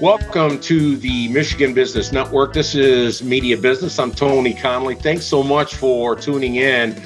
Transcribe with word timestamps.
Welcome 0.00 0.60
to 0.60 0.96
the 0.96 1.26
Michigan 1.26 1.74
Business 1.74 2.12
Network. 2.12 2.52
This 2.52 2.76
is 2.76 3.20
Media 3.20 3.56
Business. 3.56 3.98
I'm 3.98 4.12
Tony 4.12 4.54
Conley. 4.54 4.94
Thanks 4.94 5.24
so 5.24 5.42
much 5.42 5.74
for 5.74 6.14
tuning 6.14 6.54
in. 6.54 7.02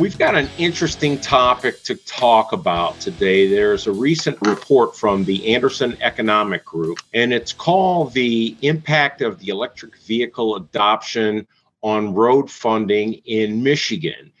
We've 0.00 0.18
got 0.18 0.34
an 0.34 0.48
interesting 0.58 1.20
topic 1.20 1.84
to 1.84 1.94
talk 1.94 2.50
about 2.50 2.98
today. 2.98 3.46
There's 3.46 3.86
a 3.86 3.92
recent 3.92 4.36
report 4.44 4.96
from 4.96 5.22
the 5.22 5.54
Anderson 5.54 5.96
Economic 6.00 6.64
Group, 6.64 6.98
and 7.12 7.32
it's 7.32 7.52
called 7.52 8.12
The 8.14 8.56
Impact 8.62 9.22
of 9.22 9.38
the 9.38 9.50
Electric 9.50 9.96
Vehicle 9.98 10.56
Adoption 10.56 11.46
on 11.82 12.14
Road 12.14 12.50
Funding 12.50 13.12
in 13.26 13.62
Michigan 13.62 14.32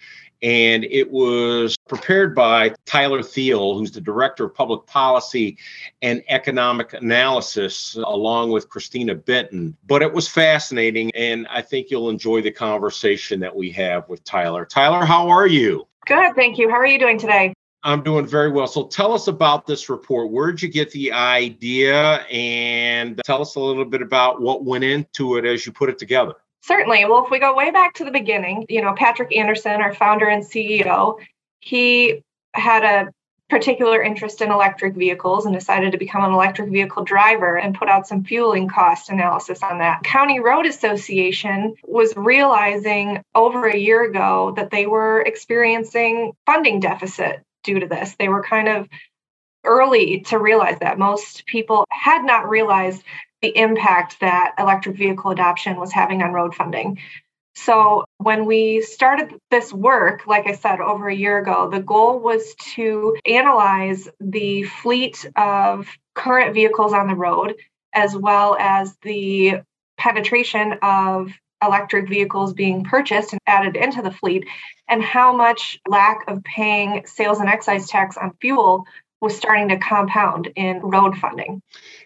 and 0.44 0.84
it 0.84 1.10
was 1.10 1.74
prepared 1.88 2.34
by 2.34 2.74
Tyler 2.84 3.22
Thiel, 3.22 3.78
who's 3.78 3.90
the 3.90 4.00
Director 4.00 4.44
of 4.44 4.54
Public 4.54 4.84
Policy 4.86 5.56
and 6.02 6.22
Economic 6.28 6.92
Analysis, 6.92 7.96
along 7.96 8.50
with 8.50 8.68
Christina 8.68 9.14
Benton. 9.14 9.74
But 9.86 10.02
it 10.02 10.12
was 10.12 10.28
fascinating, 10.28 11.10
and 11.14 11.46
I 11.48 11.62
think 11.62 11.90
you'll 11.90 12.10
enjoy 12.10 12.42
the 12.42 12.50
conversation 12.50 13.40
that 13.40 13.56
we 13.56 13.70
have 13.70 14.06
with 14.10 14.22
Tyler. 14.24 14.66
Tyler, 14.66 15.06
how 15.06 15.30
are 15.30 15.46
you? 15.46 15.88
Good, 16.06 16.36
thank 16.36 16.58
you. 16.58 16.68
How 16.68 16.76
are 16.76 16.86
you 16.86 16.98
doing 16.98 17.18
today? 17.18 17.54
I'm 17.82 18.02
doing 18.02 18.26
very 18.26 18.50
well. 18.50 18.66
So 18.66 18.86
tell 18.86 19.14
us 19.14 19.28
about 19.28 19.66
this 19.66 19.88
report. 19.88 20.30
Where'd 20.30 20.60
you 20.60 20.68
get 20.68 20.90
the 20.90 21.12
idea? 21.12 22.16
And 22.30 23.20
tell 23.24 23.40
us 23.40 23.54
a 23.56 23.60
little 23.60 23.84
bit 23.86 24.02
about 24.02 24.42
what 24.42 24.64
went 24.64 24.84
into 24.84 25.36
it 25.36 25.46
as 25.46 25.64
you 25.64 25.72
put 25.72 25.88
it 25.88 25.98
together. 25.98 26.34
Certainly. 26.66 27.04
Well, 27.04 27.24
if 27.24 27.30
we 27.30 27.40
go 27.40 27.54
way 27.54 27.70
back 27.70 27.92
to 27.94 28.04
the 28.04 28.10
beginning, 28.10 28.64
you 28.70 28.80
know, 28.80 28.94
Patrick 28.94 29.36
Anderson, 29.36 29.82
our 29.82 29.94
founder 29.94 30.26
and 30.26 30.42
CEO, 30.42 31.18
he 31.60 32.22
had 32.54 32.84
a 32.84 33.12
particular 33.50 34.02
interest 34.02 34.40
in 34.40 34.50
electric 34.50 34.94
vehicles 34.94 35.44
and 35.44 35.54
decided 35.54 35.92
to 35.92 35.98
become 35.98 36.24
an 36.24 36.32
electric 36.32 36.70
vehicle 36.70 37.04
driver 37.04 37.58
and 37.58 37.74
put 37.74 37.90
out 37.90 38.06
some 38.06 38.24
fueling 38.24 38.66
cost 38.66 39.10
analysis 39.10 39.62
on 39.62 39.80
that. 39.80 40.04
County 40.04 40.40
Road 40.40 40.64
Association 40.64 41.74
was 41.84 42.14
realizing 42.16 43.22
over 43.34 43.66
a 43.66 43.76
year 43.76 44.02
ago 44.02 44.54
that 44.56 44.70
they 44.70 44.86
were 44.86 45.20
experiencing 45.20 46.32
funding 46.46 46.80
deficit 46.80 47.42
due 47.62 47.80
to 47.80 47.86
this. 47.86 48.16
They 48.18 48.30
were 48.30 48.42
kind 48.42 48.68
of 48.68 48.88
early 49.64 50.20
to 50.20 50.38
realize 50.38 50.78
that. 50.78 50.98
Most 50.98 51.44
people 51.44 51.84
had 51.90 52.24
not 52.24 52.48
realized 52.48 53.02
the 53.44 53.58
impact 53.58 54.20
that 54.20 54.54
electric 54.58 54.96
vehicle 54.96 55.30
adoption 55.30 55.76
was 55.76 55.92
having 55.92 56.22
on 56.22 56.32
road 56.32 56.54
funding. 56.54 56.98
So, 57.56 58.04
when 58.16 58.46
we 58.46 58.80
started 58.80 59.38
this 59.50 59.70
work, 59.70 60.26
like 60.26 60.46
I 60.46 60.54
said, 60.54 60.80
over 60.80 61.08
a 61.08 61.14
year 61.14 61.38
ago, 61.38 61.68
the 61.70 61.80
goal 61.80 62.20
was 62.20 62.54
to 62.74 63.14
analyze 63.26 64.08
the 64.18 64.62
fleet 64.62 65.26
of 65.36 65.86
current 66.14 66.54
vehicles 66.54 66.94
on 66.94 67.06
the 67.06 67.14
road, 67.14 67.54
as 67.92 68.16
well 68.16 68.56
as 68.58 68.96
the 69.02 69.60
penetration 69.98 70.78
of 70.80 71.30
electric 71.62 72.08
vehicles 72.08 72.54
being 72.54 72.82
purchased 72.82 73.32
and 73.32 73.40
added 73.46 73.76
into 73.76 74.00
the 74.00 74.10
fleet, 74.10 74.46
and 74.88 75.02
how 75.02 75.36
much 75.36 75.78
lack 75.86 76.24
of 76.28 76.42
paying 76.44 77.06
sales 77.06 77.40
and 77.40 77.50
excise 77.50 77.88
tax 77.88 78.16
on 78.16 78.32
fuel 78.40 78.86
was 79.24 79.36
starting 79.36 79.68
to 79.70 79.78
compound 79.78 80.52
in 80.54 80.78
road 80.80 81.16
funding. 81.16 81.62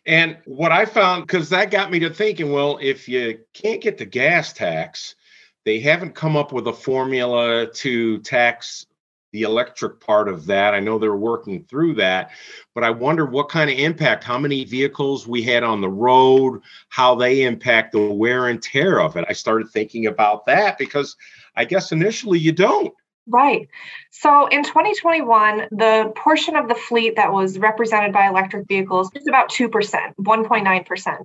And 0.06 0.38
what 0.46 0.72
I 0.72 0.86
found, 0.86 1.26
because 1.26 1.50
that 1.50 1.70
got 1.70 1.90
me 1.90 1.98
to 1.98 2.10
thinking, 2.10 2.52
well, 2.52 2.78
if 2.80 3.08
you 3.08 3.40
can't 3.52 3.82
get 3.82 3.98
the 3.98 4.06
gas 4.06 4.52
tax, 4.52 5.16
they 5.64 5.80
haven't 5.80 6.14
come 6.14 6.36
up 6.36 6.52
with 6.52 6.66
a 6.68 6.72
formula 6.72 7.66
to 7.74 8.18
tax 8.20 8.86
the 9.32 9.42
electric 9.42 10.00
part 10.00 10.28
of 10.28 10.46
that. 10.46 10.72
I 10.72 10.80
know 10.80 10.98
they're 10.98 11.14
working 11.14 11.64
through 11.64 11.94
that, 11.96 12.30
but 12.74 12.84
I 12.84 12.90
wonder 12.90 13.26
what 13.26 13.50
kind 13.50 13.68
of 13.68 13.76
impact, 13.78 14.24
how 14.24 14.38
many 14.38 14.64
vehicles 14.64 15.26
we 15.26 15.42
had 15.42 15.62
on 15.62 15.80
the 15.80 15.90
road, 15.90 16.62
how 16.88 17.14
they 17.14 17.42
impact 17.42 17.92
the 17.92 18.00
wear 18.00 18.46
and 18.46 18.62
tear 18.62 19.00
of 19.00 19.16
it. 19.16 19.26
I 19.28 19.32
started 19.34 19.68
thinking 19.68 20.06
about 20.06 20.46
that 20.46 20.78
because 20.78 21.16
I 21.56 21.64
guess 21.64 21.92
initially 21.92 22.38
you 22.38 22.52
don't. 22.52 22.94
Right. 23.30 23.68
So 24.10 24.46
in 24.46 24.64
2021, 24.64 25.68
the 25.70 26.12
portion 26.16 26.56
of 26.56 26.68
the 26.68 26.74
fleet 26.74 27.16
that 27.16 27.32
was 27.32 27.58
represented 27.58 28.12
by 28.12 28.26
electric 28.26 28.66
vehicles 28.66 29.10
is 29.14 29.28
about 29.28 29.50
2%, 29.50 29.70
1.9%. 29.70 31.18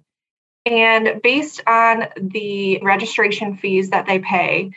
And 0.65 1.21
based 1.21 1.61
on 1.65 2.05
the 2.17 2.79
registration 2.81 3.55
fees 3.55 3.91
that 3.91 4.05
they 4.05 4.19
pay, 4.19 4.71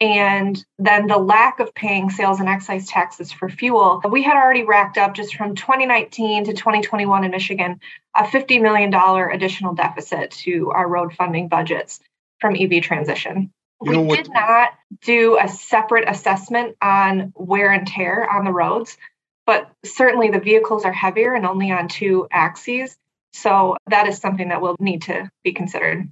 and 0.00 0.64
then 0.80 1.06
the 1.06 1.18
lack 1.18 1.60
of 1.60 1.72
paying 1.74 2.10
sales 2.10 2.40
and 2.40 2.48
excise 2.48 2.88
taxes 2.88 3.30
for 3.30 3.48
fuel, 3.48 4.02
we 4.10 4.24
had 4.24 4.36
already 4.36 4.64
racked 4.64 4.98
up 4.98 5.14
just 5.14 5.36
from 5.36 5.54
2019 5.54 6.46
to 6.46 6.52
2021 6.52 7.24
in 7.24 7.30
Michigan 7.30 7.80
a 8.16 8.24
$50 8.24 8.60
million 8.60 8.92
additional 8.92 9.74
deficit 9.74 10.32
to 10.32 10.72
our 10.72 10.88
road 10.88 11.14
funding 11.14 11.46
budgets 11.46 12.00
from 12.40 12.56
EV 12.56 12.82
transition. 12.82 13.52
We 13.84 14.16
did 14.16 14.30
not 14.32 14.70
do 15.02 15.38
a 15.38 15.48
separate 15.48 16.08
assessment 16.08 16.76
on 16.80 17.32
wear 17.36 17.72
and 17.72 17.86
tear 17.86 18.28
on 18.30 18.44
the 18.44 18.52
roads, 18.52 18.96
but 19.46 19.70
certainly 19.84 20.30
the 20.30 20.40
vehicles 20.40 20.84
are 20.84 20.92
heavier 20.92 21.34
and 21.34 21.46
only 21.46 21.70
on 21.70 21.88
two 21.88 22.28
axles. 22.30 22.96
So 23.32 23.76
that 23.88 24.06
is 24.06 24.18
something 24.18 24.48
that 24.48 24.60
will 24.60 24.76
need 24.78 25.02
to 25.02 25.30
be 25.42 25.52
considered. 25.52 26.10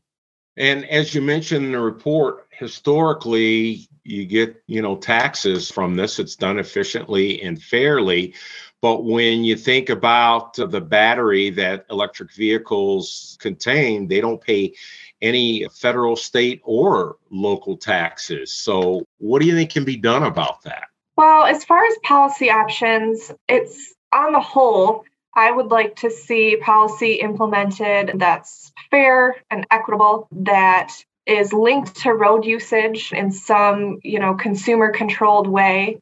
And 0.56 0.84
as 0.86 1.14
you 1.14 1.22
mentioned 1.22 1.66
in 1.66 1.72
the 1.72 1.80
report, 1.80 2.47
historically, 2.50 3.86
you 4.04 4.25
get, 4.26 4.62
you 4.66 4.82
know, 4.82 4.97
taxes 4.97 5.70
from 5.70 5.94
this. 5.94 6.19
It's 6.19 6.36
done 6.36 6.59
efficiently 6.59 7.41
and 7.42 7.62
fairly. 7.62 8.34
But 8.82 9.04
when 9.04 9.44
you 9.44 9.56
think 9.56 9.91
about 9.91 10.54
the 10.54 10.80
battery 10.80 11.50
that 11.50 11.84
electric 11.91 12.32
vehicles 12.32 13.36
contain, 13.41 14.08
they 14.08 14.20
don't 14.20 14.41
pay 14.41 14.74
any 15.20 15.66
federal, 15.68 16.16
state, 16.16 16.62
or 16.64 17.16
local 17.30 17.76
taxes. 17.76 18.54
So, 18.54 19.04
what 19.18 19.42
do 19.42 19.48
you 19.48 19.54
think 19.54 19.70
can 19.70 19.84
be 19.84 19.96
done 19.96 20.22
about 20.22 20.62
that? 20.62 20.84
Well, 21.16 21.44
as 21.44 21.62
far 21.64 21.84
as 21.84 21.98
policy 22.02 22.50
options, 22.50 23.30
it's 23.46 23.94
on 24.14 24.32
the 24.32 24.41
whole, 24.41 25.04
I 25.34 25.50
would 25.50 25.70
like 25.70 25.97
to 25.97 26.10
see 26.10 26.56
policy 26.56 27.14
implemented 27.14 28.12
that's 28.14 28.72
fair 28.91 29.36
and 29.50 29.66
equitable, 29.70 30.26
that 30.32 30.94
is 31.26 31.52
linked 31.52 31.97
to 31.97 32.14
road 32.14 32.47
usage 32.47 33.12
in 33.12 33.30
some, 33.30 33.98
you 34.02 34.18
know, 34.18 34.34
consumer 34.34 34.91
controlled 34.91 35.47
way 35.47 35.98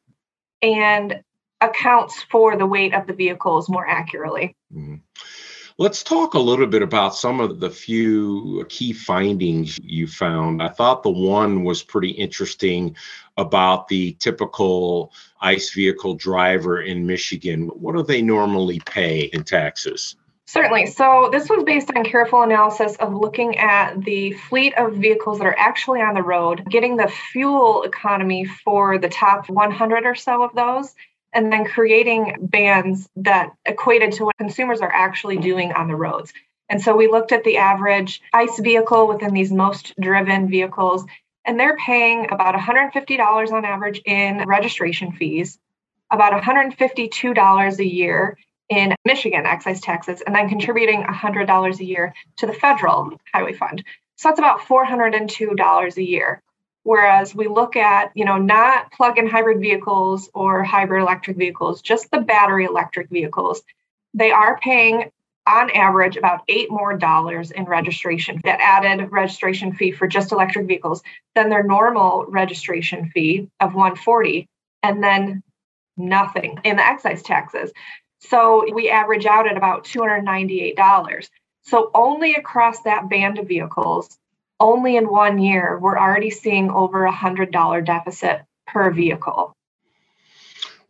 and 0.63 1.23
accounts 1.61 2.23
for 2.31 2.57
the 2.57 2.67
weight 2.67 2.95
of 2.95 3.07
the 3.07 3.13
vehicles 3.13 3.69
more 3.69 3.87
accurately. 3.87 4.55
Mm-hmm. 4.75 4.97
Let's 5.81 6.03
talk 6.03 6.35
a 6.35 6.41
little 6.41 6.67
bit 6.67 6.83
about 6.83 7.15
some 7.15 7.39
of 7.39 7.61
the 7.61 7.71
few 7.71 8.67
key 8.69 8.93
findings 8.93 9.79
you 9.81 10.09
found. 10.09 10.61
I 10.61 10.71
thought 10.71 11.05
the 11.05 11.11
one 11.11 11.63
was 11.63 11.85
pretty 11.85 12.11
interesting 12.11 12.97
about 13.37 13.87
the 13.87 14.15
typical 14.15 15.13
ICE 15.41 15.71
vehicle 15.71 16.15
driver 16.15 16.83
in 16.83 17.07
Michigan. 17.07 17.69
What 17.69 17.95
do 17.95 18.03
they 18.03 18.23
normally 18.23 18.81
pay 18.87 19.31
in 19.33 19.45
taxes? 19.45 20.17
Certainly. 20.47 20.87
So, 20.87 21.29
this 21.31 21.49
was 21.49 21.63
based 21.63 21.91
on 21.95 22.03
careful 22.05 22.43
analysis 22.43 22.97
of 22.97 23.15
looking 23.15 23.59
at 23.59 24.03
the 24.03 24.33
fleet 24.33 24.73
of 24.79 24.95
vehicles 24.95 25.39
that 25.39 25.47
are 25.47 25.59
actually 25.59 26.01
on 26.01 26.15
the 26.15 26.23
road, 26.23 26.67
getting 26.71 26.97
the 26.97 27.07
fuel 27.31 27.85
economy 27.85 28.47
for 28.65 28.99
the 28.99 29.11
top 29.11 29.49
100 29.49 30.07
or 30.07 30.15
so 30.15 30.43
of 30.43 30.55
those, 30.55 30.95
and 31.33 31.53
then 31.53 31.65
creating 31.65 32.37
bands 32.41 33.09
that 33.17 33.53
equated 33.67 34.13
to 34.13 34.25
what 34.25 34.39
consumers 34.39 34.81
are 34.81 34.93
actually 34.93 35.37
doing 35.37 35.73
on 35.73 35.89
the 35.89 35.95
roads. 35.95 36.33
And 36.69 36.81
so 36.81 36.97
we 36.97 37.09
looked 37.09 37.33
at 37.33 37.45
the 37.45 37.59
average 37.59 38.21
ICE 38.33 38.59
vehicle 38.61 39.09
within 39.09 39.33
these 39.33 39.53
most 39.53 39.95
driven 40.01 40.49
vehicles, 40.49 41.05
and 41.45 41.59
they're 41.59 41.77
paying 41.77 42.31
about 42.31 42.55
$150 42.55 43.53
on 43.53 43.65
average 43.65 44.03
in 44.05 44.45
registration 44.47 45.13
fees, 45.13 45.59
about 46.11 46.41
$152 46.43 47.79
a 47.79 47.85
year 47.87 48.39
in 48.69 48.95
Michigan 49.05 49.47
excise 49.47 49.81
taxes, 49.81 50.21
and 50.21 50.35
then 50.35 50.49
contributing 50.49 51.03
$100 51.03 51.79
a 51.79 51.85
year 51.85 52.13
to 52.37 52.47
the 52.47 52.53
federal 52.53 53.13
highway 53.33 53.55
fund. 53.55 53.83
So 54.17 54.29
that's 54.29 54.39
about 54.39 54.61
$402 54.61 55.97
a 55.97 56.03
year. 56.03 56.43
Whereas 56.89 57.35
we 57.35 57.49
look 57.49 57.77
at, 57.77 58.13
you 58.15 58.25
know, 58.25 58.39
not 58.39 58.93
plug 58.93 59.19
in 59.19 59.29
hybrid 59.29 59.61
vehicles 59.61 60.31
or 60.33 60.65
hybrid 60.65 61.03
electric 61.03 61.37
vehicles, 61.37 61.83
just 61.83 62.11
the 62.11 62.23
battery 62.23 62.65
electric 62.65 63.11
vehicles, 63.11 63.61
they 64.15 64.31
are 64.31 64.59
paying 64.59 65.11
on 65.47 65.69
average 65.69 66.17
about 66.17 66.45
eight 66.49 66.71
more 66.71 66.97
dollars 66.97 67.51
in 67.51 67.67
registration, 67.67 68.41
that 68.45 68.61
added 68.63 69.13
registration 69.13 69.75
fee 69.75 69.93
for 69.93 70.07
just 70.07 70.33
electric 70.33 70.67
vehicles 70.67 71.03
than 71.35 71.51
their 71.51 71.63
normal 71.63 72.25
registration 72.27 73.11
fee 73.11 73.51
of 73.61 73.75
140 73.75 74.49
and 74.83 75.05
then 75.05 75.43
nothing 75.99 76.59
in 76.65 76.77
the 76.77 76.87
excise 76.87 77.23
taxes. 77.23 77.71
So 78.21 78.65
we 78.73 78.89
average 78.89 79.27
out 79.27 79.47
at 79.47 79.59
about 79.59 79.85
$298. 79.85 81.29
So 81.65 81.91
only 81.95 82.35
across 82.35 82.81
that 82.85 83.11
band 83.11 83.39
of 83.39 83.47
vehicles, 83.47 84.18
only 84.61 84.97
in 84.97 85.09
one 85.09 85.39
year, 85.39 85.79
we're 85.79 85.99
already 85.99 86.31
seeing 86.31 86.71
over 86.71 87.07
a 87.07 87.13
$100 87.13 87.85
deficit 87.85 88.43
per 88.67 88.91
vehicle. 88.91 89.55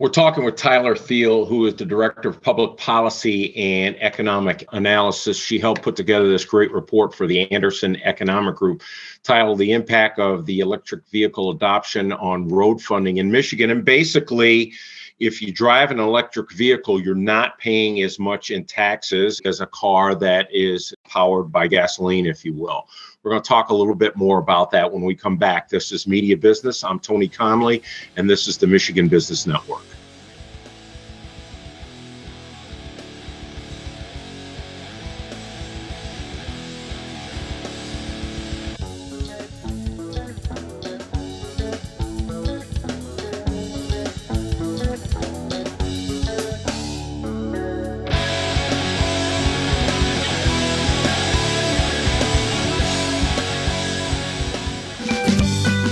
We're 0.00 0.10
talking 0.10 0.44
with 0.44 0.54
Tyler 0.54 0.94
Thiel, 0.94 1.44
who 1.44 1.66
is 1.66 1.74
the 1.74 1.84
Director 1.84 2.28
of 2.28 2.40
Public 2.40 2.76
Policy 2.76 3.56
and 3.56 4.00
Economic 4.00 4.64
Analysis. 4.70 5.36
She 5.36 5.58
helped 5.58 5.82
put 5.82 5.96
together 5.96 6.28
this 6.28 6.44
great 6.44 6.70
report 6.70 7.12
for 7.12 7.26
the 7.26 7.50
Anderson 7.50 7.96
Economic 8.04 8.54
Group 8.54 8.84
titled 9.24 9.58
The 9.58 9.72
Impact 9.72 10.20
of 10.20 10.46
the 10.46 10.60
Electric 10.60 11.04
Vehicle 11.08 11.50
Adoption 11.50 12.12
on 12.12 12.46
Road 12.46 12.80
Funding 12.80 13.16
in 13.16 13.32
Michigan. 13.32 13.70
And 13.70 13.84
basically, 13.84 14.72
if 15.20 15.42
you 15.42 15.52
drive 15.52 15.90
an 15.90 15.98
electric 15.98 16.52
vehicle, 16.52 17.00
you're 17.00 17.14
not 17.14 17.58
paying 17.58 18.02
as 18.02 18.18
much 18.18 18.50
in 18.50 18.64
taxes 18.64 19.40
as 19.44 19.60
a 19.60 19.66
car 19.66 20.14
that 20.14 20.48
is 20.52 20.94
powered 21.08 21.50
by 21.50 21.66
gasoline, 21.66 22.26
if 22.26 22.44
you 22.44 22.52
will. 22.52 22.88
We're 23.22 23.32
going 23.32 23.42
to 23.42 23.48
talk 23.48 23.70
a 23.70 23.74
little 23.74 23.96
bit 23.96 24.16
more 24.16 24.38
about 24.38 24.70
that 24.70 24.90
when 24.90 25.02
we 25.02 25.14
come 25.14 25.36
back. 25.36 25.68
This 25.68 25.90
is 25.90 26.06
Media 26.06 26.36
Business. 26.36 26.84
I'm 26.84 27.00
Tony 27.00 27.28
Conley, 27.28 27.82
and 28.16 28.30
this 28.30 28.46
is 28.46 28.58
the 28.58 28.66
Michigan 28.66 29.08
Business 29.08 29.46
Network. 29.46 29.82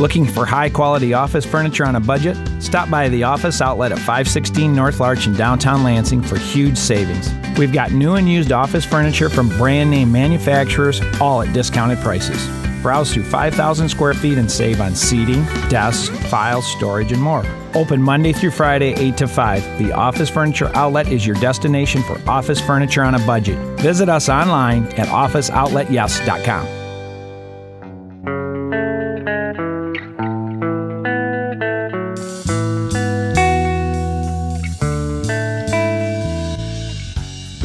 Looking 0.00 0.26
for 0.26 0.44
high 0.44 0.68
quality 0.68 1.14
office 1.14 1.46
furniture 1.46 1.86
on 1.86 1.96
a 1.96 2.00
budget? 2.00 2.36
Stop 2.62 2.90
by 2.90 3.08
the 3.08 3.22
office 3.22 3.62
outlet 3.62 3.92
at 3.92 3.98
516 3.98 4.74
North 4.74 5.00
Larch 5.00 5.26
in 5.26 5.32
downtown 5.32 5.82
Lansing 5.82 6.20
for 6.20 6.36
huge 6.36 6.76
savings. 6.76 7.30
We've 7.56 7.72
got 7.72 7.92
new 7.92 8.16
and 8.16 8.28
used 8.28 8.52
office 8.52 8.84
furniture 8.84 9.30
from 9.30 9.48
brand 9.56 9.90
name 9.90 10.12
manufacturers, 10.12 11.00
all 11.18 11.40
at 11.40 11.54
discounted 11.54 11.98
prices. 12.00 12.46
Browse 12.82 13.14
through 13.14 13.24
5,000 13.24 13.88
square 13.88 14.12
feet 14.12 14.36
and 14.36 14.50
save 14.50 14.82
on 14.82 14.94
seating, 14.94 15.44
desks, 15.70 16.10
files, 16.28 16.66
storage, 16.66 17.10
and 17.10 17.22
more. 17.22 17.42
Open 17.74 18.02
Monday 18.02 18.34
through 18.34 18.50
Friday, 18.50 18.92
8 18.98 19.16
to 19.16 19.26
5. 19.26 19.78
The 19.78 19.92
Office 19.92 20.28
Furniture 20.28 20.70
Outlet 20.74 21.10
is 21.10 21.26
your 21.26 21.36
destination 21.36 22.02
for 22.02 22.20
office 22.28 22.60
furniture 22.60 23.02
on 23.02 23.14
a 23.14 23.26
budget. 23.26 23.58
Visit 23.80 24.10
us 24.10 24.28
online 24.28 24.84
at 24.98 25.08
officeoutletyes.com. 25.08 26.85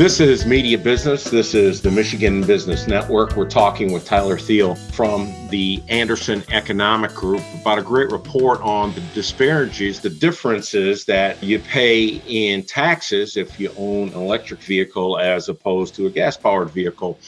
This 0.02 0.20
is 0.20 0.48
Media 0.48 0.80
Business. 0.80 1.26
This 1.26 1.54
is 1.54 1.80
the 1.80 1.92
Michigan 1.92 2.42
Business 2.42 2.88
Network. 2.88 3.36
We're 3.36 3.48
talking 3.48 3.94
with 3.94 4.04
Tyler 4.04 4.36
Thiel 4.36 4.74
from 4.74 5.32
the 5.50 5.84
Anderson 5.90 6.44
Economic 6.50 7.14
Group 7.14 7.44
about 7.54 7.78
a 7.78 7.84
great 7.84 8.10
report 8.10 8.60
on 8.62 8.96
the 8.96 9.02
disparities, 9.14 10.00
the 10.00 10.10
differences 10.10 11.06
that 11.06 11.44
you 11.44 11.60
pay 11.60 12.20
in 12.26 12.64
taxes 12.64 13.38
if 13.38 13.60
you 13.60 13.72
own 13.78 14.08
an 14.08 14.16
electric 14.16 14.62
vehicle 14.62 15.20
as 15.20 15.50
opposed 15.50 15.94
to 15.94 16.08
a 16.08 16.10
gas 16.10 16.36
powered 16.36 16.72
vehicle. 16.72 17.20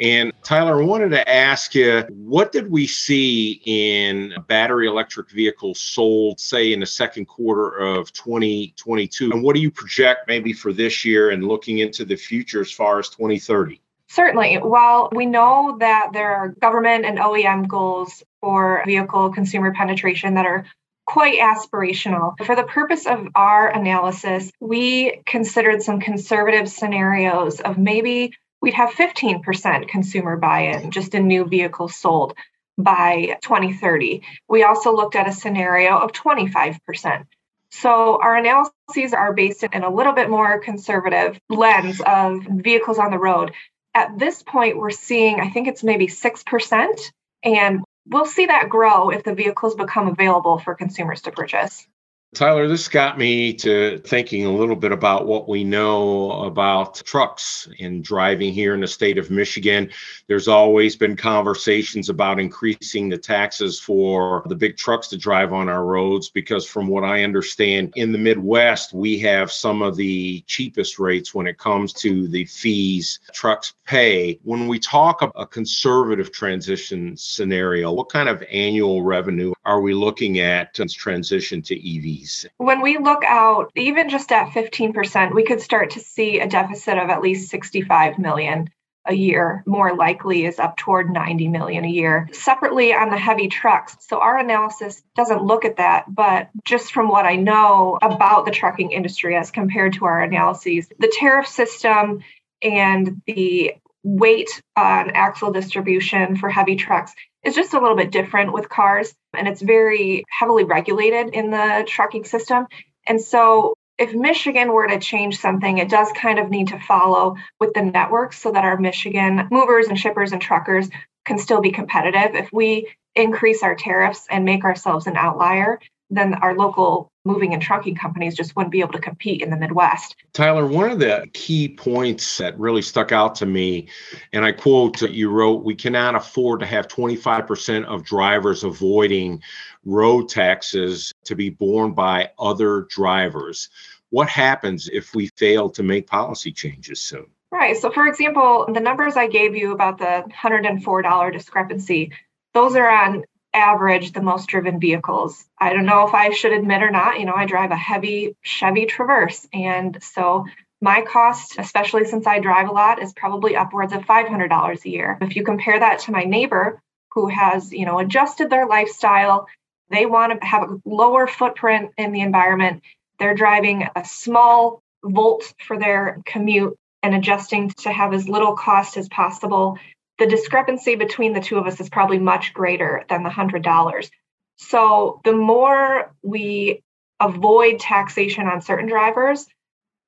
And 0.00 0.32
Tyler, 0.42 0.82
I 0.82 0.84
wanted 0.84 1.10
to 1.10 1.28
ask 1.28 1.74
you, 1.74 2.04
what 2.08 2.52
did 2.52 2.70
we 2.70 2.86
see 2.86 3.60
in 3.64 4.34
battery 4.48 4.86
electric 4.86 5.30
vehicles 5.30 5.80
sold, 5.80 6.40
say, 6.40 6.72
in 6.72 6.80
the 6.80 6.86
second 6.86 7.26
quarter 7.26 7.76
of 7.76 8.12
2022? 8.12 9.30
And 9.30 9.42
what 9.42 9.54
do 9.54 9.60
you 9.62 9.70
project 9.70 10.28
maybe 10.28 10.52
for 10.52 10.72
this 10.72 11.04
year 11.04 11.30
and 11.30 11.46
looking 11.46 11.78
into 11.78 12.04
the 12.04 12.16
future 12.16 12.60
as 12.60 12.70
far 12.70 12.98
as 12.98 13.08
2030? 13.10 13.80
Certainly. 14.08 14.56
While 14.56 15.08
we 15.12 15.24
know 15.24 15.76
that 15.80 16.10
there 16.12 16.34
are 16.36 16.48
government 16.48 17.06
and 17.06 17.18
OEM 17.18 17.66
goals 17.66 18.22
for 18.40 18.82
vehicle 18.84 19.32
consumer 19.32 19.72
penetration 19.72 20.34
that 20.34 20.44
are 20.44 20.66
quite 21.06 21.38
aspirational. 21.38 22.34
For 22.44 22.54
the 22.54 22.62
purpose 22.62 23.06
of 23.06 23.28
our 23.34 23.68
analysis, 23.68 24.50
we 24.60 25.20
considered 25.26 25.82
some 25.82 26.00
conservative 26.00 26.68
scenarios 26.68 27.60
of 27.60 27.78
maybe 27.78 28.32
we'd 28.62 28.74
have 28.74 28.90
15% 28.90 29.88
consumer 29.88 30.36
buy 30.36 30.60
in 30.60 30.90
just 30.90 31.14
in 31.14 31.26
new 31.26 31.44
vehicles 31.44 31.96
sold 31.96 32.34
by 32.78 33.36
2030. 33.42 34.22
We 34.48 34.62
also 34.62 34.94
looked 34.94 35.16
at 35.16 35.28
a 35.28 35.32
scenario 35.32 35.98
of 35.98 36.12
25%. 36.12 37.24
So 37.70 38.18
our 38.22 38.36
analyses 38.36 39.12
are 39.12 39.32
based 39.32 39.64
in 39.64 39.82
a 39.82 39.92
little 39.92 40.12
bit 40.12 40.30
more 40.30 40.60
conservative 40.60 41.38
lens 41.50 42.00
of 42.04 42.42
vehicles 42.44 42.98
on 42.98 43.10
the 43.10 43.18
road. 43.18 43.52
At 43.94 44.18
this 44.18 44.42
point, 44.42 44.78
we're 44.78 44.90
seeing, 44.90 45.40
I 45.40 45.50
think 45.50 45.68
it's 45.68 45.82
maybe 45.82 46.06
6%, 46.06 47.12
and 47.42 47.80
we'll 48.06 48.26
see 48.26 48.46
that 48.46 48.68
grow 48.68 49.10
if 49.10 49.24
the 49.24 49.34
vehicles 49.34 49.74
become 49.74 50.08
available 50.08 50.58
for 50.58 50.74
consumers 50.74 51.22
to 51.22 51.32
purchase. 51.32 51.86
Tyler, 52.34 52.66
this 52.66 52.88
got 52.88 53.18
me 53.18 53.52
to 53.52 53.98
thinking 54.06 54.46
a 54.46 54.50
little 54.50 54.74
bit 54.74 54.90
about 54.90 55.26
what 55.26 55.50
we 55.50 55.64
know 55.64 56.32
about 56.44 56.94
trucks 57.04 57.68
and 57.78 58.02
driving 58.02 58.54
here 58.54 58.72
in 58.72 58.80
the 58.80 58.86
state 58.86 59.18
of 59.18 59.30
Michigan. 59.30 59.90
There's 60.28 60.48
always 60.48 60.96
been 60.96 61.14
conversations 61.14 62.08
about 62.08 62.40
increasing 62.40 63.10
the 63.10 63.18
taxes 63.18 63.78
for 63.78 64.44
the 64.46 64.54
big 64.54 64.78
trucks 64.78 65.08
to 65.08 65.18
drive 65.18 65.52
on 65.52 65.68
our 65.68 65.84
roads 65.84 66.30
because, 66.30 66.66
from 66.66 66.86
what 66.86 67.04
I 67.04 67.22
understand, 67.22 67.92
in 67.96 68.12
the 68.12 68.18
Midwest, 68.18 68.94
we 68.94 69.18
have 69.18 69.52
some 69.52 69.82
of 69.82 69.96
the 69.96 70.40
cheapest 70.46 70.98
rates 70.98 71.34
when 71.34 71.46
it 71.46 71.58
comes 71.58 71.92
to 71.94 72.28
the 72.28 72.46
fees 72.46 73.20
trucks 73.34 73.74
pay. 73.84 74.40
When 74.42 74.68
we 74.68 74.78
talk 74.78 75.20
a 75.36 75.46
conservative 75.46 76.32
transition 76.32 77.14
scenario, 77.14 77.92
what 77.92 78.08
kind 78.08 78.30
of 78.30 78.42
annual 78.50 79.02
revenue 79.02 79.52
are 79.64 79.80
we 79.80 79.94
looking 79.94 80.40
at 80.40 80.74
to 80.74 80.86
transition 80.86 81.62
to 81.62 81.76
EVs? 81.76 82.46
When 82.56 82.80
we 82.82 82.98
look 82.98 83.24
out, 83.24 83.70
even 83.76 84.08
just 84.08 84.32
at 84.32 84.48
15%, 84.48 85.34
we 85.34 85.44
could 85.44 85.60
start 85.60 85.90
to 85.90 86.00
see 86.00 86.40
a 86.40 86.48
deficit 86.48 86.98
of 86.98 87.10
at 87.10 87.22
least 87.22 87.50
65 87.50 88.18
million 88.18 88.70
a 89.06 89.14
year 89.14 89.62
more 89.66 89.96
likely 89.96 90.44
is 90.44 90.58
up 90.58 90.76
toward 90.76 91.10
90 91.10 91.48
million 91.48 91.84
a 91.84 91.88
year 91.88 92.28
separately 92.32 92.94
on 92.94 93.10
the 93.10 93.18
heavy 93.18 93.48
trucks 93.48 93.96
so 94.00 94.20
our 94.20 94.38
analysis 94.38 95.02
doesn't 95.16 95.42
look 95.42 95.64
at 95.64 95.78
that 95.78 96.04
but 96.08 96.50
just 96.64 96.92
from 96.92 97.08
what 97.08 97.26
i 97.26 97.34
know 97.34 97.98
about 98.00 98.44
the 98.44 98.52
trucking 98.52 98.92
industry 98.92 99.36
as 99.36 99.50
compared 99.50 99.92
to 99.94 100.04
our 100.04 100.22
analyses 100.22 100.88
the 101.00 101.12
tariff 101.18 101.48
system 101.48 102.22
and 102.62 103.20
the 103.26 103.74
weight 104.02 104.62
on 104.76 105.10
axle 105.10 105.52
distribution 105.52 106.36
for 106.36 106.48
heavy 106.48 106.76
trucks 106.76 107.14
is 107.44 107.54
just 107.54 107.74
a 107.74 107.80
little 107.80 107.96
bit 107.96 108.10
different 108.10 108.52
with 108.52 108.68
cars 108.68 109.14
and 109.36 109.48
it's 109.48 109.62
very 109.62 110.24
heavily 110.28 110.64
regulated 110.64 111.34
in 111.34 111.50
the 111.50 111.84
trucking 111.86 112.24
system. 112.24 112.66
And 113.06 113.20
so 113.20 113.74
if 113.98 114.14
Michigan 114.14 114.72
were 114.72 114.86
to 114.88 114.98
change 114.98 115.38
something, 115.38 115.78
it 115.78 115.88
does 115.88 116.10
kind 116.12 116.38
of 116.38 116.50
need 116.50 116.68
to 116.68 116.80
follow 116.80 117.36
with 117.60 117.74
the 117.74 117.82
network 117.82 118.32
so 118.32 118.52
that 118.52 118.64
our 118.64 118.76
Michigan 118.76 119.48
movers 119.50 119.88
and 119.88 119.98
shippers 119.98 120.32
and 120.32 120.40
truckers 120.40 120.88
can 121.24 121.38
still 121.38 121.60
be 121.60 121.70
competitive. 121.70 122.34
If 122.34 122.50
we 122.52 122.88
increase 123.14 123.62
our 123.62 123.74
tariffs 123.74 124.26
and 124.30 124.44
make 124.44 124.64
ourselves 124.64 125.06
an 125.06 125.16
outlier, 125.16 125.78
then 126.16 126.34
our 126.34 126.54
local 126.54 127.10
moving 127.24 127.54
and 127.54 127.62
trucking 127.62 127.94
companies 127.94 128.34
just 128.34 128.56
wouldn't 128.56 128.72
be 128.72 128.80
able 128.80 128.92
to 128.92 128.98
compete 128.98 129.42
in 129.42 129.50
the 129.50 129.56
Midwest. 129.56 130.16
Tyler, 130.32 130.66
one 130.66 130.90
of 130.90 130.98
the 130.98 131.26
key 131.32 131.68
points 131.68 132.38
that 132.38 132.58
really 132.58 132.82
stuck 132.82 133.12
out 133.12 133.34
to 133.36 133.46
me, 133.46 133.88
and 134.32 134.44
I 134.44 134.52
quote, 134.52 135.00
you 135.02 135.30
wrote, 135.30 135.64
we 135.64 135.74
cannot 135.74 136.14
afford 136.14 136.60
to 136.60 136.66
have 136.66 136.88
25% 136.88 137.84
of 137.84 138.04
drivers 138.04 138.64
avoiding 138.64 139.40
road 139.84 140.28
taxes 140.28 141.12
to 141.24 141.34
be 141.34 141.50
borne 141.50 141.92
by 141.92 142.30
other 142.38 142.86
drivers. 142.90 143.68
What 144.10 144.28
happens 144.28 144.90
if 144.92 145.14
we 145.14 145.28
fail 145.36 145.70
to 145.70 145.82
make 145.82 146.06
policy 146.06 146.52
changes 146.52 147.00
soon? 147.00 147.26
Right. 147.50 147.76
So, 147.76 147.90
for 147.90 148.06
example, 148.06 148.66
the 148.72 148.80
numbers 148.80 149.16
I 149.16 149.28
gave 149.28 149.54
you 149.54 149.72
about 149.72 149.98
the 149.98 150.24
$104 150.42 151.32
discrepancy, 151.32 152.12
those 152.54 152.76
are 152.76 152.90
on 152.90 153.24
average 153.54 154.12
the 154.12 154.22
most 154.22 154.48
driven 154.48 154.80
vehicles. 154.80 155.44
I 155.58 155.72
don't 155.72 155.86
know 155.86 156.06
if 156.06 156.14
I 156.14 156.30
should 156.30 156.52
admit 156.52 156.82
or 156.82 156.90
not, 156.90 157.18
you 157.18 157.26
know, 157.26 157.34
I 157.34 157.46
drive 157.46 157.70
a 157.70 157.76
heavy 157.76 158.36
Chevy 158.42 158.86
Traverse. 158.86 159.46
And 159.52 160.02
so 160.02 160.46
my 160.80 161.02
cost, 161.02 161.58
especially 161.58 162.04
since 162.06 162.26
I 162.26 162.40
drive 162.40 162.68
a 162.68 162.72
lot, 162.72 163.02
is 163.02 163.12
probably 163.12 163.54
upwards 163.54 163.92
of 163.92 164.02
$500 164.02 164.84
a 164.84 164.88
year. 164.88 165.18
If 165.20 165.36
you 165.36 165.44
compare 165.44 165.78
that 165.78 166.00
to 166.00 166.12
my 166.12 166.24
neighbor 166.24 166.80
who 167.12 167.28
has, 167.28 167.72
you 167.72 167.84
know, 167.84 167.98
adjusted 167.98 168.50
their 168.50 168.66
lifestyle, 168.66 169.46
they 169.90 170.06
want 170.06 170.40
to 170.40 170.46
have 170.46 170.62
a 170.62 170.80
lower 170.84 171.26
footprint 171.26 171.90
in 171.98 172.12
the 172.12 172.20
environment. 172.20 172.82
They're 173.18 173.34
driving 173.34 173.86
a 173.94 174.04
small 174.04 174.82
volt 175.04 175.52
for 175.64 175.78
their 175.78 176.20
commute 176.24 176.76
and 177.02 177.14
adjusting 177.14 177.70
to 177.70 177.92
have 177.92 178.14
as 178.14 178.28
little 178.28 178.54
cost 178.54 178.96
as 178.96 179.08
possible 179.08 179.78
the 180.22 180.28
discrepancy 180.28 180.94
between 180.94 181.32
the 181.32 181.40
two 181.40 181.58
of 181.58 181.66
us 181.66 181.80
is 181.80 181.88
probably 181.88 182.20
much 182.20 182.54
greater 182.54 183.04
than 183.08 183.24
the 183.24 183.28
$100. 183.28 184.10
So 184.54 185.20
the 185.24 185.32
more 185.32 186.14
we 186.22 186.84
avoid 187.18 187.80
taxation 187.80 188.46
on 188.46 188.60
certain 188.60 188.88
drivers, 188.88 189.44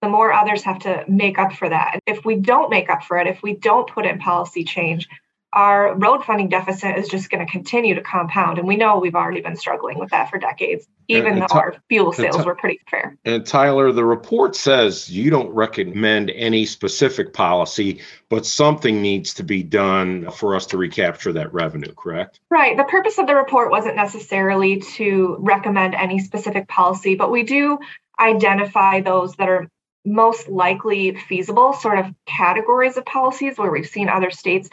the 0.02 0.08
more 0.08 0.32
others 0.32 0.62
have 0.62 0.78
to 0.80 1.04
make 1.08 1.36
up 1.40 1.54
for 1.54 1.68
that. 1.68 1.98
If 2.06 2.24
we 2.24 2.36
don't 2.36 2.70
make 2.70 2.90
up 2.90 3.02
for 3.02 3.18
it, 3.18 3.26
if 3.26 3.42
we 3.42 3.56
don't 3.56 3.90
put 3.90 4.06
in 4.06 4.20
policy 4.20 4.62
change, 4.62 5.08
our 5.54 5.94
road 5.96 6.24
funding 6.24 6.48
deficit 6.48 6.98
is 6.98 7.08
just 7.08 7.30
going 7.30 7.44
to 7.44 7.50
continue 7.50 7.94
to 7.94 8.02
compound. 8.02 8.58
And 8.58 8.66
we 8.66 8.76
know 8.76 8.98
we've 8.98 9.14
already 9.14 9.40
been 9.40 9.56
struggling 9.56 9.98
with 10.00 10.10
that 10.10 10.28
for 10.28 10.38
decades, 10.38 10.86
even 11.06 11.26
and, 11.26 11.42
and 11.42 11.48
though 11.48 11.56
our 11.56 11.76
fuel 11.88 12.12
sales 12.12 12.44
were 12.44 12.56
pretty 12.56 12.80
fair. 12.90 13.16
And 13.24 13.46
Tyler, 13.46 13.92
the 13.92 14.04
report 14.04 14.56
says 14.56 15.08
you 15.08 15.30
don't 15.30 15.48
recommend 15.50 16.30
any 16.30 16.66
specific 16.66 17.32
policy, 17.32 18.00
but 18.28 18.44
something 18.44 19.00
needs 19.00 19.32
to 19.34 19.44
be 19.44 19.62
done 19.62 20.28
for 20.32 20.56
us 20.56 20.66
to 20.66 20.76
recapture 20.76 21.32
that 21.32 21.54
revenue, 21.54 21.94
correct? 21.94 22.40
Right. 22.50 22.76
The 22.76 22.84
purpose 22.84 23.18
of 23.18 23.28
the 23.28 23.36
report 23.36 23.70
wasn't 23.70 23.94
necessarily 23.94 24.80
to 24.96 25.36
recommend 25.38 25.94
any 25.94 26.18
specific 26.18 26.66
policy, 26.66 27.14
but 27.14 27.30
we 27.30 27.44
do 27.44 27.78
identify 28.18 29.00
those 29.00 29.36
that 29.36 29.48
are 29.48 29.68
most 30.04 30.48
likely 30.48 31.14
feasible 31.16 31.72
sort 31.72 31.98
of 31.98 32.12
categories 32.26 32.96
of 32.96 33.06
policies 33.06 33.56
where 33.56 33.70
we've 33.70 33.86
seen 33.86 34.08
other 34.08 34.30
states 34.30 34.68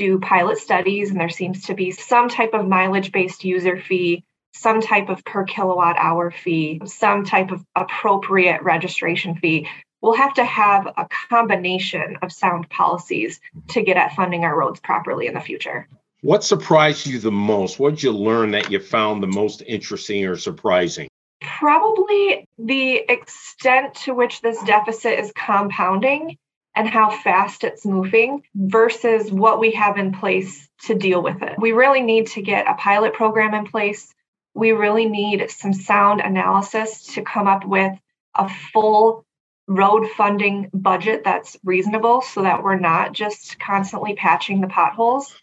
do 0.00 0.18
pilot 0.18 0.56
studies, 0.56 1.10
and 1.10 1.20
there 1.20 1.28
seems 1.28 1.66
to 1.66 1.74
be 1.74 1.90
some 1.90 2.30
type 2.30 2.54
of 2.54 2.66
mileage 2.66 3.12
based 3.12 3.44
user 3.44 3.78
fee, 3.78 4.24
some 4.54 4.80
type 4.80 5.10
of 5.10 5.22
per 5.26 5.44
kilowatt 5.44 5.96
hour 5.98 6.30
fee, 6.30 6.80
some 6.86 7.26
type 7.26 7.50
of 7.50 7.62
appropriate 7.76 8.62
registration 8.62 9.34
fee. 9.36 9.68
We'll 10.00 10.14
have 10.14 10.32
to 10.34 10.44
have 10.44 10.86
a 10.86 11.06
combination 11.28 12.16
of 12.22 12.32
sound 12.32 12.70
policies 12.70 13.40
to 13.68 13.82
get 13.82 13.98
at 13.98 14.14
funding 14.14 14.44
our 14.44 14.58
roads 14.58 14.80
properly 14.80 15.26
in 15.26 15.34
the 15.34 15.40
future. 15.40 15.86
What 16.22 16.44
surprised 16.44 17.06
you 17.06 17.18
the 17.18 17.30
most? 17.30 17.78
What 17.78 17.90
did 17.90 18.02
you 18.02 18.12
learn 18.12 18.52
that 18.52 18.70
you 18.70 18.80
found 18.80 19.22
the 19.22 19.26
most 19.26 19.62
interesting 19.66 20.24
or 20.24 20.36
surprising? 20.36 21.08
Probably 21.42 22.46
the 22.58 23.04
extent 23.06 23.94
to 24.04 24.14
which 24.14 24.40
this 24.40 24.62
deficit 24.62 25.18
is 25.18 25.30
compounding 25.36 26.38
and 26.74 26.88
how 26.88 27.10
fast 27.10 27.64
it's 27.64 27.84
moving 27.84 28.42
versus 28.54 29.30
what 29.30 29.58
we 29.58 29.72
have 29.72 29.98
in 29.98 30.12
place 30.12 30.68
to 30.82 30.94
deal 30.94 31.22
with 31.22 31.42
it. 31.42 31.56
We 31.58 31.72
really 31.72 32.00
need 32.02 32.28
to 32.28 32.42
get 32.42 32.68
a 32.68 32.74
pilot 32.74 33.14
program 33.14 33.54
in 33.54 33.66
place. 33.66 34.14
We 34.54 34.72
really 34.72 35.06
need 35.06 35.50
some 35.50 35.72
sound 35.72 36.20
analysis 36.20 37.14
to 37.14 37.22
come 37.22 37.46
up 37.46 37.64
with 37.64 37.98
a 38.34 38.48
full 38.72 39.24
road 39.66 40.08
funding 40.16 40.68
budget 40.72 41.22
that's 41.24 41.56
reasonable 41.64 42.22
so 42.22 42.42
that 42.42 42.62
we're 42.62 42.78
not 42.78 43.12
just 43.12 43.58
constantly 43.60 44.14
patching 44.14 44.60
the 44.60 44.66
potholes. 44.66 45.34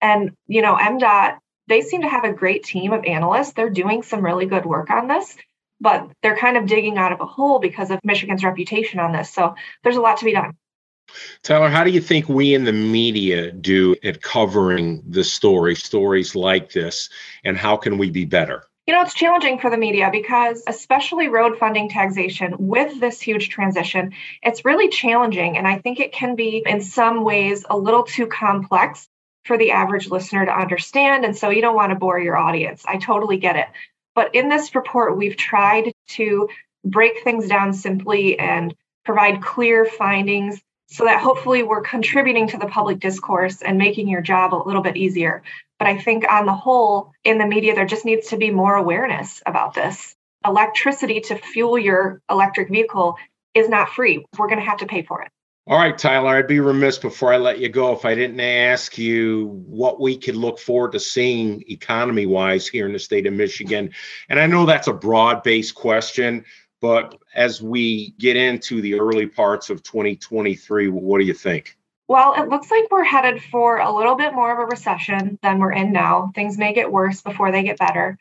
And, 0.00 0.32
you 0.46 0.62
know, 0.62 0.76
MDOT, 0.76 1.38
they 1.68 1.80
seem 1.80 2.02
to 2.02 2.08
have 2.08 2.24
a 2.24 2.32
great 2.32 2.64
team 2.64 2.92
of 2.92 3.04
analysts. 3.04 3.52
They're 3.52 3.70
doing 3.70 4.02
some 4.02 4.24
really 4.24 4.46
good 4.46 4.66
work 4.66 4.90
on 4.90 5.06
this, 5.08 5.36
but 5.80 6.10
they're 6.22 6.36
kind 6.36 6.56
of 6.56 6.66
digging 6.66 6.98
out 6.98 7.12
of 7.12 7.20
a 7.20 7.26
hole 7.26 7.60
because 7.60 7.90
of 7.90 8.00
Michigan's 8.04 8.44
reputation 8.44 9.00
on 9.00 9.12
this. 9.12 9.30
So 9.30 9.54
there's 9.82 9.96
a 9.96 10.00
lot 10.00 10.18
to 10.18 10.24
be 10.24 10.32
done. 10.32 10.54
Tyler, 11.42 11.68
how 11.68 11.82
do 11.82 11.90
you 11.90 12.00
think 12.00 12.28
we 12.28 12.54
in 12.54 12.64
the 12.64 12.72
media 12.72 13.50
do 13.50 13.96
at 14.04 14.22
covering 14.22 15.02
the 15.08 15.24
story, 15.24 15.74
stories 15.74 16.34
like 16.34 16.72
this, 16.72 17.08
and 17.44 17.56
how 17.56 17.76
can 17.76 17.98
we 17.98 18.10
be 18.10 18.24
better? 18.24 18.64
You 18.86 18.94
know, 18.94 19.02
it's 19.02 19.14
challenging 19.14 19.58
for 19.58 19.70
the 19.70 19.76
media 19.76 20.08
because, 20.10 20.62
especially 20.66 21.28
road 21.28 21.58
funding 21.58 21.88
taxation, 21.88 22.54
with 22.58 22.98
this 23.00 23.20
huge 23.20 23.48
transition, 23.48 24.12
it's 24.42 24.64
really 24.64 24.88
challenging. 24.88 25.56
And 25.56 25.68
I 25.68 25.78
think 25.78 26.00
it 26.00 26.12
can 26.12 26.34
be, 26.34 26.64
in 26.66 26.80
some 26.80 27.22
ways, 27.22 27.64
a 27.70 27.76
little 27.76 28.02
too 28.02 28.26
complex 28.26 29.08
for 29.44 29.56
the 29.56 29.70
average 29.72 30.08
listener 30.08 30.46
to 30.46 30.52
understand. 30.52 31.24
And 31.24 31.36
so 31.36 31.50
you 31.50 31.62
don't 31.62 31.76
want 31.76 31.90
to 31.90 31.98
bore 31.98 32.18
your 32.18 32.36
audience. 32.36 32.84
I 32.86 32.98
totally 32.98 33.36
get 33.36 33.56
it. 33.56 33.66
But 34.14 34.34
in 34.34 34.48
this 34.48 34.74
report, 34.74 35.16
we've 35.16 35.36
tried 35.36 35.92
to 36.10 36.48
break 36.84 37.22
things 37.22 37.48
down 37.48 37.72
simply 37.72 38.38
and 38.38 38.74
provide 39.04 39.42
clear 39.42 39.84
findings 39.84 40.60
so 40.92 41.04
that 41.04 41.22
hopefully 41.22 41.62
we're 41.62 41.80
contributing 41.80 42.46
to 42.48 42.58
the 42.58 42.66
public 42.66 43.00
discourse 43.00 43.62
and 43.62 43.78
making 43.78 44.08
your 44.08 44.20
job 44.20 44.52
a 44.52 44.62
little 44.66 44.82
bit 44.82 44.96
easier. 44.96 45.42
But 45.78 45.88
I 45.88 45.98
think 45.98 46.30
on 46.30 46.44
the 46.44 46.52
whole, 46.52 47.12
in 47.24 47.38
the 47.38 47.46
media, 47.46 47.74
there 47.74 47.86
just 47.86 48.04
needs 48.04 48.28
to 48.28 48.36
be 48.36 48.50
more 48.50 48.76
awareness 48.76 49.42
about 49.46 49.72
this. 49.72 50.14
Electricity 50.44 51.20
to 51.22 51.36
fuel 51.36 51.78
your 51.78 52.20
electric 52.30 52.68
vehicle 52.68 53.16
is 53.54 53.70
not 53.70 53.88
free. 53.88 54.24
We're 54.36 54.48
going 54.48 54.60
to 54.60 54.66
have 54.66 54.78
to 54.78 54.86
pay 54.86 55.02
for 55.02 55.22
it. 55.22 55.30
All 55.68 55.78
right, 55.78 55.96
Tyler, 55.96 56.36
I'd 56.36 56.48
be 56.48 56.58
remiss 56.58 56.98
before 56.98 57.32
I 57.32 57.36
let 57.36 57.60
you 57.60 57.68
go 57.68 57.92
if 57.92 58.04
I 58.04 58.16
didn't 58.16 58.40
ask 58.40 58.98
you 58.98 59.62
what 59.64 60.00
we 60.00 60.18
could 60.18 60.34
look 60.34 60.58
forward 60.58 60.90
to 60.92 61.00
seeing 61.00 61.62
economy 61.68 62.26
wise 62.26 62.66
here 62.66 62.84
in 62.84 62.92
the 62.92 62.98
state 62.98 63.26
of 63.26 63.32
Michigan. 63.32 63.90
And 64.28 64.40
I 64.40 64.46
know 64.46 64.66
that's 64.66 64.88
a 64.88 64.92
broad 64.92 65.44
based 65.44 65.76
question, 65.76 66.44
but 66.82 67.16
as 67.32 67.62
we 67.62 68.10
get 68.18 68.36
into 68.36 68.82
the 68.82 68.98
early 68.98 69.26
parts 69.26 69.70
of 69.70 69.84
2023, 69.84 70.88
what 70.88 71.20
do 71.20 71.24
you 71.24 71.32
think? 71.32 71.78
Well, 72.08 72.34
it 72.34 72.48
looks 72.48 72.70
like 72.72 72.90
we're 72.90 73.04
headed 73.04 73.40
for 73.40 73.78
a 73.78 73.94
little 73.94 74.16
bit 74.16 74.34
more 74.34 74.52
of 74.52 74.58
a 74.58 74.66
recession 74.66 75.38
than 75.42 75.60
we're 75.60 75.72
in 75.72 75.92
now. 75.92 76.32
Things 76.34 76.58
may 76.58 76.74
get 76.74 76.90
worse 76.90 77.22
before 77.22 77.52
they 77.52 77.62
get 77.62 77.78
better. 77.78 78.18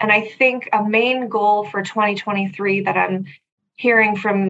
And 0.00 0.10
I 0.10 0.22
think 0.22 0.68
a 0.72 0.82
main 0.82 1.28
goal 1.28 1.64
for 1.64 1.82
2023 1.82 2.82
that 2.82 2.96
I'm 2.96 3.26
hearing 3.76 4.16
from 4.16 4.48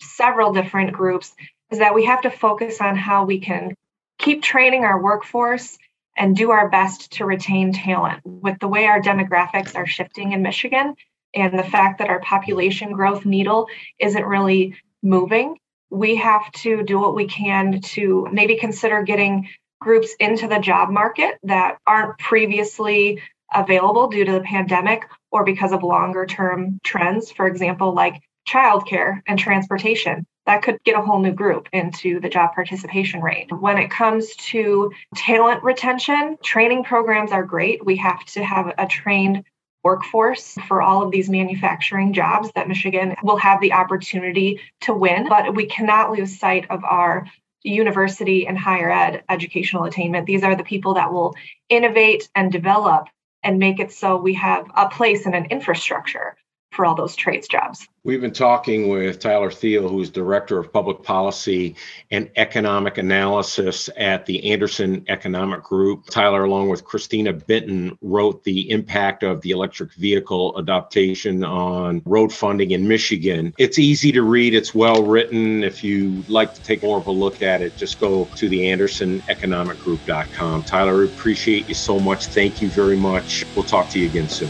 several 0.00 0.54
different 0.54 0.92
groups 0.92 1.34
is 1.70 1.80
that 1.80 1.94
we 1.94 2.06
have 2.06 2.22
to 2.22 2.30
focus 2.30 2.80
on 2.80 2.96
how 2.96 3.26
we 3.26 3.40
can 3.40 3.74
keep 4.18 4.42
training 4.42 4.84
our 4.84 5.00
workforce 5.00 5.76
and 6.16 6.34
do 6.34 6.50
our 6.50 6.70
best 6.70 7.12
to 7.12 7.26
retain 7.26 7.74
talent. 7.74 8.22
With 8.24 8.58
the 8.58 8.68
way 8.68 8.86
our 8.86 9.02
demographics 9.02 9.76
are 9.76 9.86
shifting 9.86 10.32
in 10.32 10.42
Michigan, 10.42 10.94
and 11.34 11.58
the 11.58 11.64
fact 11.64 11.98
that 11.98 12.08
our 12.08 12.20
population 12.20 12.92
growth 12.92 13.24
needle 13.24 13.68
isn't 13.98 14.24
really 14.24 14.76
moving, 15.02 15.56
we 15.90 16.16
have 16.16 16.50
to 16.52 16.82
do 16.82 16.98
what 16.98 17.14
we 17.14 17.26
can 17.26 17.80
to 17.80 18.26
maybe 18.32 18.56
consider 18.56 19.02
getting 19.02 19.48
groups 19.80 20.14
into 20.20 20.46
the 20.46 20.58
job 20.58 20.90
market 20.90 21.38
that 21.42 21.78
aren't 21.86 22.18
previously 22.18 23.20
available 23.52 24.08
due 24.08 24.24
to 24.24 24.32
the 24.32 24.40
pandemic 24.40 25.06
or 25.30 25.44
because 25.44 25.72
of 25.72 25.82
longer 25.82 26.24
term 26.24 26.78
trends, 26.82 27.30
for 27.30 27.46
example, 27.46 27.92
like 27.92 28.22
childcare 28.48 29.20
and 29.26 29.38
transportation. 29.38 30.24
That 30.46 30.62
could 30.62 30.82
get 30.84 30.98
a 30.98 31.02
whole 31.02 31.20
new 31.20 31.32
group 31.32 31.68
into 31.72 32.18
the 32.18 32.28
job 32.28 32.54
participation 32.54 33.20
rate. 33.20 33.52
When 33.52 33.78
it 33.78 33.90
comes 33.90 34.34
to 34.50 34.90
talent 35.14 35.62
retention, 35.62 36.36
training 36.42 36.82
programs 36.84 37.30
are 37.30 37.44
great. 37.44 37.84
We 37.84 37.96
have 37.96 38.24
to 38.26 38.42
have 38.42 38.74
a 38.76 38.86
trained 38.86 39.44
workforce 39.82 40.54
for 40.68 40.80
all 40.80 41.02
of 41.02 41.10
these 41.10 41.28
manufacturing 41.28 42.12
jobs 42.12 42.50
that 42.54 42.68
Michigan 42.68 43.16
will 43.22 43.36
have 43.36 43.60
the 43.60 43.72
opportunity 43.72 44.60
to 44.82 44.94
win. 44.94 45.28
But 45.28 45.54
we 45.54 45.66
cannot 45.66 46.12
lose 46.12 46.38
sight 46.38 46.70
of 46.70 46.84
our 46.84 47.26
university 47.62 48.46
and 48.46 48.58
higher 48.58 48.90
ed 48.90 49.24
educational 49.28 49.84
attainment. 49.84 50.26
These 50.26 50.42
are 50.42 50.56
the 50.56 50.64
people 50.64 50.94
that 50.94 51.12
will 51.12 51.34
innovate 51.68 52.28
and 52.34 52.50
develop 52.50 53.08
and 53.42 53.58
make 53.58 53.80
it 53.80 53.92
so 53.92 54.16
we 54.16 54.34
have 54.34 54.66
a 54.76 54.88
place 54.88 55.26
and 55.26 55.34
an 55.34 55.46
infrastructure 55.46 56.36
for 56.72 56.86
all 56.86 56.94
those 56.94 57.14
trades 57.14 57.46
jobs. 57.46 57.86
We've 58.04 58.20
been 58.20 58.32
talking 58.32 58.88
with 58.88 59.20
Tyler 59.20 59.50
Thiel, 59.50 59.88
who's 59.88 60.10
Director 60.10 60.58
of 60.58 60.72
Public 60.72 61.04
Policy 61.04 61.76
and 62.10 62.28
Economic 62.34 62.98
Analysis 62.98 63.88
at 63.96 64.26
the 64.26 64.50
Anderson 64.50 65.04
Economic 65.08 65.62
Group. 65.62 66.06
Tyler, 66.06 66.42
along 66.42 66.68
with 66.68 66.84
Christina 66.84 67.32
Benton, 67.32 67.96
wrote 68.00 68.42
the 68.42 68.68
impact 68.70 69.22
of 69.22 69.40
the 69.42 69.52
electric 69.52 69.92
vehicle 69.92 70.56
adaptation 70.58 71.44
on 71.44 72.02
road 72.04 72.32
funding 72.32 72.72
in 72.72 72.88
Michigan. 72.88 73.54
It's 73.56 73.78
easy 73.78 74.10
to 74.12 74.22
read, 74.22 74.54
it's 74.54 74.74
well 74.74 75.04
written. 75.04 75.62
If 75.62 75.84
you 75.84 76.24
like 76.26 76.54
to 76.54 76.62
take 76.62 76.82
more 76.82 76.98
of 76.98 77.06
a 77.06 77.12
look 77.12 77.40
at 77.40 77.62
it, 77.62 77.76
just 77.76 78.00
go 78.00 78.24
to 78.34 78.48
the 78.48 78.62
AndersonEconomicGroup.com. 78.62 80.64
Tyler, 80.64 80.98
we 80.98 81.04
appreciate 81.04 81.68
you 81.68 81.74
so 81.74 82.00
much. 82.00 82.26
Thank 82.26 82.60
you 82.60 82.68
very 82.68 82.96
much. 82.96 83.44
We'll 83.54 83.64
talk 83.64 83.90
to 83.90 84.00
you 84.00 84.06
again 84.06 84.28
soon. 84.28 84.48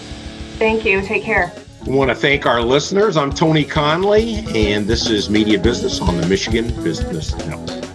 Thank 0.58 0.86
you. 0.86 1.02
Take 1.02 1.24
care. 1.24 1.52
We 1.86 1.96
want 1.96 2.10
to 2.10 2.14
thank 2.14 2.46
our 2.46 2.62
listeners. 2.62 3.16
I'm 3.16 3.32
Tony 3.32 3.64
Conley, 3.64 4.44
and 4.54 4.86
this 4.86 5.10
is 5.10 5.28
Media 5.28 5.58
Business 5.58 6.00
on 6.00 6.16
the 6.16 6.26
Michigan 6.28 6.68
Business 6.84 7.34
Network. 7.44 7.91